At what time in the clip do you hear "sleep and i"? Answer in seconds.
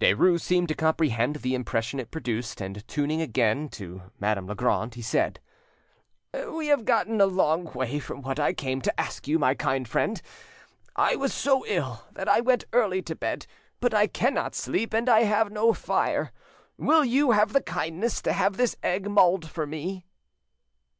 14.56-15.20